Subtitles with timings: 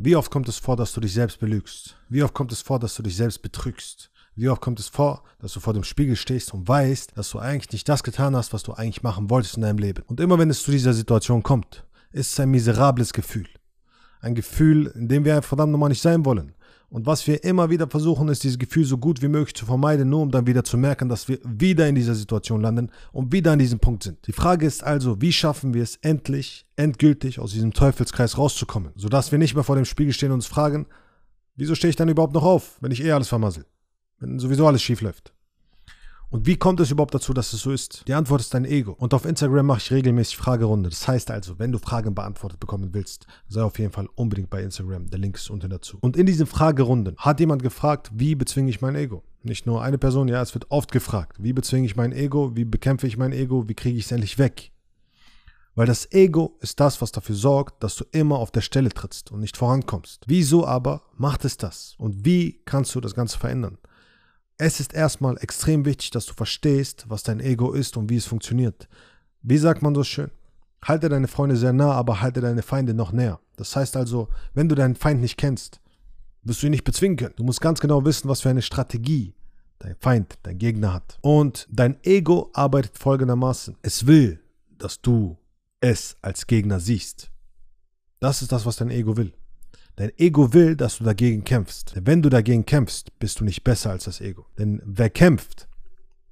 [0.00, 1.96] Wie oft kommt es vor, dass du dich selbst belügst?
[2.08, 4.12] Wie oft kommt es vor, dass du dich selbst betrügst?
[4.36, 7.40] Wie oft kommt es vor, dass du vor dem Spiegel stehst und weißt, dass du
[7.40, 10.04] eigentlich nicht das getan hast, was du eigentlich machen wolltest in deinem Leben?
[10.06, 13.48] Und immer wenn es zu dieser Situation kommt, ist es ein miserables Gefühl.
[14.20, 16.54] Ein Gefühl, in dem wir verdammt nochmal nicht sein wollen.
[16.90, 20.08] Und was wir immer wieder versuchen, ist dieses Gefühl so gut wie möglich zu vermeiden,
[20.08, 23.52] nur um dann wieder zu merken, dass wir wieder in dieser Situation landen und wieder
[23.52, 24.26] an diesem Punkt sind.
[24.26, 29.32] Die Frage ist also, wie schaffen wir es endlich, endgültig aus diesem Teufelskreis rauszukommen, sodass
[29.32, 30.86] wir nicht mehr vor dem Spiegel stehen und uns fragen,
[31.56, 33.66] wieso stehe ich dann überhaupt noch auf, wenn ich eh alles vermassel,
[34.18, 35.34] wenn sowieso alles schief läuft.
[36.30, 38.04] Und wie kommt es überhaupt dazu, dass es so ist?
[38.06, 38.92] Die Antwort ist dein Ego.
[38.92, 40.90] Und auf Instagram mache ich regelmäßig Fragerunde.
[40.90, 44.62] Das heißt also, wenn du Fragen beantwortet bekommen willst, sei auf jeden Fall unbedingt bei
[44.62, 45.08] Instagram.
[45.08, 45.96] Der Link ist unten dazu.
[46.02, 49.22] Und in diesen Fragerunden hat jemand gefragt, wie bezwinge ich mein Ego?
[49.42, 52.54] Nicht nur eine Person, ja, es wird oft gefragt, wie bezwinge ich mein Ego?
[52.54, 53.66] Wie bekämpfe ich mein Ego?
[53.66, 54.72] Wie kriege ich es endlich weg?
[55.74, 59.32] Weil das Ego ist das, was dafür sorgt, dass du immer auf der Stelle trittst
[59.32, 60.24] und nicht vorankommst.
[60.26, 61.94] Wieso aber macht es das?
[61.98, 63.78] Und wie kannst du das Ganze verändern?
[64.60, 68.26] Es ist erstmal extrem wichtig, dass du verstehst, was dein Ego ist und wie es
[68.26, 68.88] funktioniert.
[69.40, 70.32] Wie sagt man so schön?
[70.82, 73.38] Halte deine Freunde sehr nah, aber halte deine Feinde noch näher.
[73.56, 75.80] Das heißt also, wenn du deinen Feind nicht kennst,
[76.42, 77.34] wirst du ihn nicht bezwingen können.
[77.36, 79.32] Du musst ganz genau wissen, was für eine Strategie
[79.78, 81.18] dein Feind, dein Gegner hat.
[81.20, 83.76] Und dein Ego arbeitet folgendermaßen.
[83.82, 84.40] Es will,
[84.76, 85.38] dass du
[85.80, 87.30] es als Gegner siehst.
[88.18, 89.32] Das ist das, was dein Ego will.
[89.98, 91.96] Dein Ego will, dass du dagegen kämpfst.
[91.96, 94.46] Denn wenn du dagegen kämpfst, bist du nicht besser als das Ego.
[94.56, 95.66] Denn wer kämpft,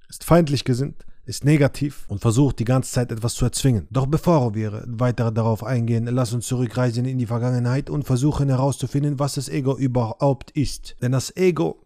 [0.09, 3.89] ist feindlich gesinnt, ist negativ und versucht die ganze Zeit etwas zu erzwingen.
[3.91, 9.19] Doch bevor wir weiter darauf eingehen, lass uns zurückreisen in die Vergangenheit und versuchen herauszufinden,
[9.19, 10.95] was das Ego überhaupt ist.
[11.03, 11.83] Denn das Ego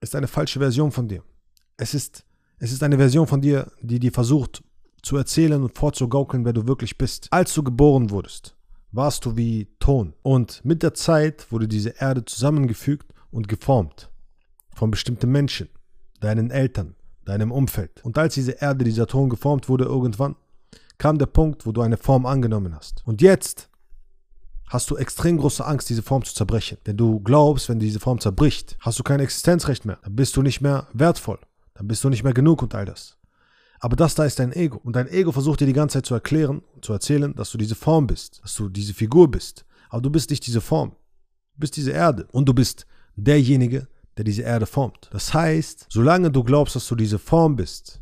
[0.00, 1.24] ist eine falsche Version von dir.
[1.76, 2.24] Es ist,
[2.60, 4.62] es ist eine Version von dir, die dir versucht
[5.02, 7.26] zu erzählen und vorzugaukeln, wer du wirklich bist.
[7.32, 8.54] Als du geboren wurdest,
[8.92, 10.14] warst du wie Ton.
[10.22, 14.10] Und mit der Zeit wurde diese Erde zusammengefügt und geformt
[14.74, 15.68] von bestimmten Menschen,
[16.20, 18.04] deinen Eltern, deinem Umfeld.
[18.04, 20.36] Und als diese Erde, dieser Ton geformt wurde irgendwann,
[20.98, 23.02] kam der Punkt, wo du eine Form angenommen hast.
[23.06, 23.68] Und jetzt
[24.68, 26.78] hast du extrem große Angst, diese Form zu zerbrechen.
[26.86, 29.98] Denn du glaubst, wenn diese Form zerbricht, hast du kein Existenzrecht mehr.
[30.02, 31.38] Dann bist du nicht mehr wertvoll.
[31.74, 33.16] Dann bist du nicht mehr genug und all das.
[33.80, 34.78] Aber das da ist dein Ego.
[34.84, 37.58] Und dein Ego versucht dir die ganze Zeit zu erklären und zu erzählen, dass du
[37.58, 39.64] diese Form bist, dass du diese Figur bist.
[39.88, 40.90] Aber du bist nicht diese Form.
[41.54, 42.26] Du bist diese Erde.
[42.30, 42.86] Und du bist
[43.16, 45.08] derjenige, der diese Erde formt.
[45.12, 48.00] Das heißt, solange du glaubst, dass du diese Form bist,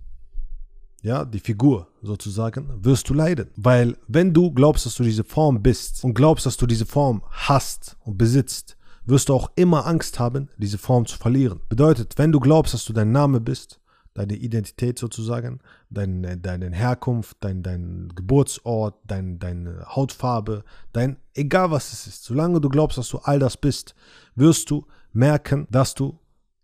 [1.01, 3.51] ja, die Figur sozusagen, wirst du leiden.
[3.57, 7.23] Weil wenn du glaubst, dass du diese Form bist und glaubst, dass du diese Form
[7.31, 11.61] hast und besitzt, wirst du auch immer Angst haben, diese Form zu verlieren.
[11.69, 13.81] Bedeutet, wenn du glaubst, dass du dein Name bist,
[14.19, 21.93] deine Identität sozusagen, deine, deine Herkunft, dein, dein Geburtsort, dein, deine Hautfarbe, dein, egal was
[21.93, 23.95] es ist, solange du glaubst, dass du all das bist,
[24.35, 26.19] wirst du merken, dass du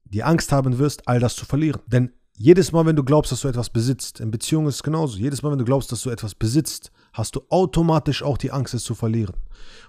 [0.04, 1.80] die Angst haben wirst, all das zu verlieren.
[1.86, 5.16] Denn jedes Mal, wenn du glaubst, dass du etwas besitzt, in Beziehungen ist es genauso,
[5.18, 8.74] jedes Mal, wenn du glaubst, dass du etwas besitzt, hast du automatisch auch die Angst,
[8.74, 9.36] es zu verlieren.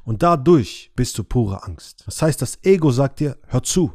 [0.03, 2.03] Und dadurch bist du pure Angst.
[2.05, 3.93] Das heißt, das Ego sagt dir, hör zu,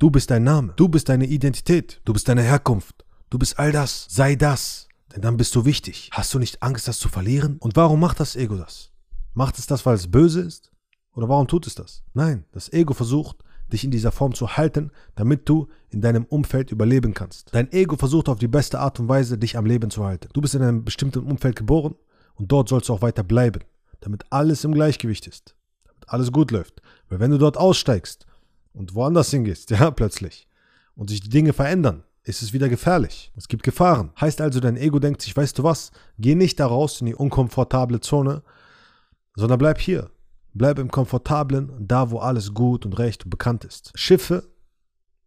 [0.00, 0.74] Du bist dein Name.
[0.76, 2.00] Du bist deine Identität.
[2.04, 3.04] Du bist deine Herkunft.
[3.30, 4.06] Du bist all das.
[4.08, 4.86] Sei das.
[5.12, 6.08] Denn dann bist du wichtig.
[6.12, 7.56] Hast du nicht Angst, das zu verlieren?
[7.58, 8.92] Und warum macht das Ego das?
[9.34, 10.70] Macht es das, weil es böse ist?
[11.16, 12.04] Oder warum tut es das?
[12.14, 13.38] Nein, das Ego versucht,
[13.72, 17.52] dich in dieser Form zu halten, damit du in deinem Umfeld überleben kannst.
[17.52, 20.28] Dein Ego versucht auf die beste Art und Weise, dich am Leben zu halten.
[20.32, 21.96] Du bist in einem bestimmten Umfeld geboren
[22.36, 23.64] und dort sollst du auch weiter bleiben,
[23.98, 26.82] damit alles im Gleichgewicht ist, damit alles gut läuft.
[27.08, 28.27] Weil wenn du dort aussteigst
[28.78, 30.46] und woanders hingehst, ja, plötzlich,
[30.94, 33.32] und sich die Dinge verändern, ist es wieder gefährlich.
[33.36, 34.12] Es gibt Gefahren.
[34.20, 37.14] Heißt also, dein Ego denkt sich, weißt du was, geh nicht da raus in die
[37.14, 38.42] unkomfortable Zone,
[39.34, 40.10] sondern bleib hier.
[40.54, 43.92] Bleib im Komfortablen, da wo alles gut und recht und bekannt ist.
[43.94, 44.48] Schiffe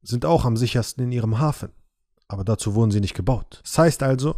[0.02, 1.72] sind auch am sichersten in ihrem Hafen,
[2.28, 3.62] aber dazu wurden sie nicht gebaut.
[3.64, 4.36] Das heißt also,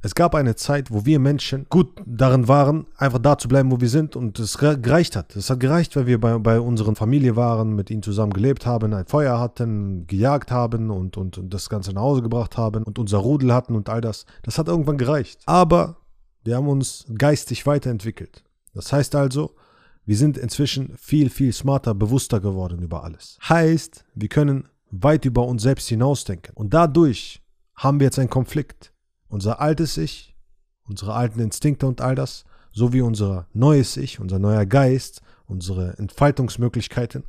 [0.00, 3.80] es gab eine Zeit, wo wir Menschen gut darin waren, einfach da zu bleiben, wo
[3.80, 5.34] wir sind und es gereicht hat.
[5.34, 8.94] Es hat gereicht, weil wir bei, bei unseren Familie waren, mit ihnen zusammen gelebt haben,
[8.94, 12.98] ein Feuer hatten, gejagt haben und, und, und das Ganze nach Hause gebracht haben und
[12.98, 14.24] unser Rudel hatten und all das.
[14.42, 15.40] Das hat irgendwann gereicht.
[15.46, 15.96] Aber
[16.44, 18.44] wir haben uns geistig weiterentwickelt.
[18.74, 19.56] Das heißt also,
[20.04, 23.36] wir sind inzwischen viel, viel smarter, bewusster geworden über alles.
[23.48, 26.54] Heißt, wir können weit über uns selbst hinausdenken.
[26.54, 27.42] Und dadurch
[27.74, 28.92] haben wir jetzt einen Konflikt
[29.28, 30.36] unser altes Ich,
[30.88, 37.24] unsere alten Instinkte und all das, sowie unser neues Ich, unser neuer Geist, unsere Entfaltungsmöglichkeiten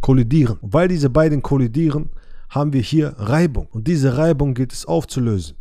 [0.00, 0.58] kollidieren.
[0.58, 2.10] Und weil diese beiden kollidieren,
[2.48, 3.66] haben wir hier Reibung.
[3.66, 5.56] Und diese Reibung gilt es aufzulösen.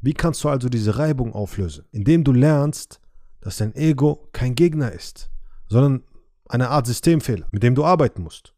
[0.00, 1.84] Wie kannst du also diese Reibung auflösen?
[1.92, 3.00] Indem du lernst,
[3.40, 5.30] dass dein Ego kein Gegner ist,
[5.68, 6.02] sondern
[6.48, 8.54] Eine Art Systemfehler, mit dem du arbeiten musst.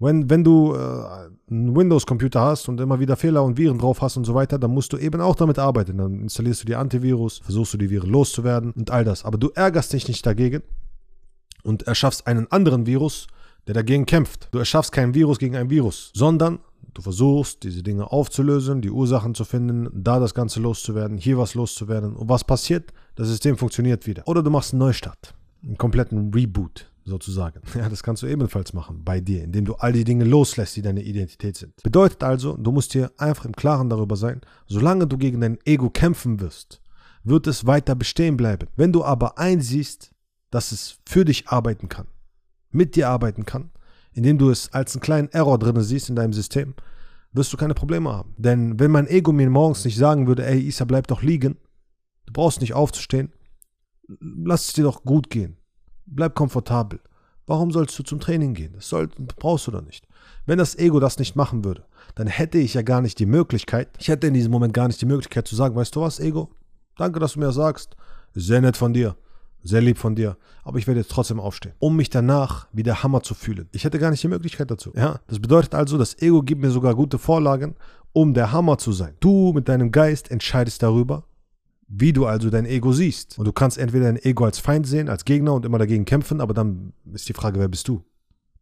[0.00, 1.21] Wenn, wenn du äh,
[1.52, 4.72] einen Windows-Computer hast und immer wieder Fehler und Viren drauf hast und so weiter, dann
[4.72, 5.98] musst du eben auch damit arbeiten.
[5.98, 9.24] Dann installierst du dir Antivirus, versuchst du die Viren loszuwerden und all das.
[9.24, 10.62] Aber du ärgerst dich nicht dagegen
[11.62, 13.26] und erschaffst einen anderen Virus,
[13.66, 14.48] der dagegen kämpft.
[14.50, 16.58] Du erschaffst kein Virus gegen ein Virus, sondern
[16.94, 21.54] du versuchst, diese Dinge aufzulösen, die Ursachen zu finden, da das Ganze loszuwerden, hier was
[21.54, 22.16] loszuwerden.
[22.16, 22.92] Und was passiert?
[23.14, 24.26] Das System funktioniert wieder.
[24.26, 27.60] Oder du machst einen Neustart, einen kompletten Reboot sozusagen.
[27.74, 30.82] Ja, das kannst du ebenfalls machen bei dir, indem du all die Dinge loslässt, die
[30.82, 31.74] deine Identität sind.
[31.82, 35.90] Bedeutet also, du musst dir einfach im Klaren darüber sein, solange du gegen dein Ego
[35.90, 36.80] kämpfen wirst,
[37.24, 38.68] wird es weiter bestehen bleiben.
[38.76, 40.12] Wenn du aber einsiehst,
[40.50, 42.06] dass es für dich arbeiten kann,
[42.70, 43.70] mit dir arbeiten kann,
[44.12, 46.74] indem du es als einen kleinen Error drin siehst in deinem System,
[47.32, 48.34] wirst du keine Probleme haben.
[48.36, 51.56] Denn wenn mein Ego mir morgens nicht sagen würde, ey Isa, bleib doch liegen,
[52.26, 53.32] du brauchst nicht aufzustehen,
[54.20, 55.56] lass es dir doch gut gehen.
[56.06, 57.00] Bleib komfortabel.
[57.46, 58.72] Warum sollst du zum Training gehen?
[58.74, 59.08] Das soll,
[59.38, 60.06] brauchst du doch nicht.
[60.46, 61.84] Wenn das Ego das nicht machen würde,
[62.14, 65.00] dann hätte ich ja gar nicht die Möglichkeit, ich hätte in diesem Moment gar nicht
[65.00, 66.50] die Möglichkeit zu sagen, weißt du was, Ego?
[66.96, 67.96] Danke, dass du mir das sagst.
[68.34, 69.16] Sehr nett von dir.
[69.64, 70.36] Sehr lieb von dir.
[70.64, 73.68] Aber ich werde jetzt trotzdem aufstehen, um mich danach wie der Hammer zu fühlen.
[73.72, 74.92] Ich hätte gar nicht die Möglichkeit dazu.
[74.94, 77.76] Ja, das bedeutet also, das Ego gibt mir sogar gute Vorlagen,
[78.12, 79.14] um der Hammer zu sein.
[79.20, 81.24] Du mit deinem Geist entscheidest darüber,
[81.94, 83.38] wie du also dein Ego siehst.
[83.38, 86.40] Und du kannst entweder dein Ego als Feind sehen, als Gegner und immer dagegen kämpfen,
[86.40, 88.02] aber dann ist die Frage, wer bist du?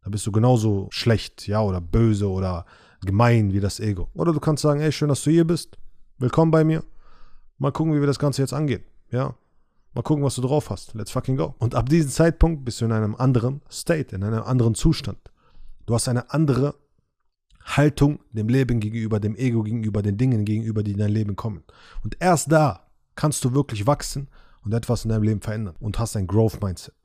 [0.03, 2.65] Da bist du genauso schlecht, ja, oder böse oder
[3.05, 4.09] gemein wie das Ego.
[4.15, 5.77] Oder du kannst sagen, ey, schön, dass du hier bist.
[6.17, 6.83] Willkommen bei mir.
[7.57, 8.83] Mal gucken, wie wir das Ganze jetzt angehen.
[9.11, 9.35] Ja.
[9.93, 10.93] Mal gucken, was du drauf hast.
[10.93, 11.55] Let's fucking go.
[11.59, 15.19] Und ab diesem Zeitpunkt bist du in einem anderen State, in einem anderen Zustand.
[15.85, 16.75] Du hast eine andere
[17.63, 21.63] Haltung dem Leben gegenüber, dem Ego gegenüber, den Dingen gegenüber, die in dein Leben kommen.
[22.03, 24.27] Und erst da kannst du wirklich wachsen
[24.63, 26.95] und etwas in deinem Leben verändern und hast ein Growth Mindset.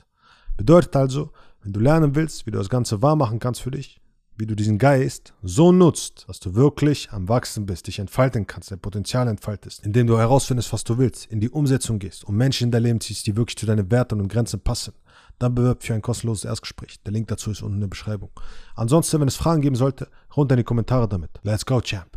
[0.57, 1.33] Bedeutet also,
[1.63, 4.01] wenn du lernen willst, wie du das Ganze wahr machen kannst für dich,
[4.39, 8.71] wie du diesen Geist so nutzt, dass du wirklich am Wachsen bist, dich entfalten kannst,
[8.71, 12.65] dein Potenzial entfaltest, indem du herausfindest, was du willst, in die Umsetzung gehst und Menschen
[12.65, 14.93] in dein Leben ziehst, die wirklich zu deinen Werten und Grenzen passen,
[15.39, 17.01] dann bewirb für ein kostenloses Erstgespräch.
[17.03, 18.31] Der Link dazu ist unten in der Beschreibung.
[18.75, 21.31] Ansonsten, wenn es Fragen geben sollte, runter in die Kommentare damit.
[21.43, 22.17] Let's go, Champ.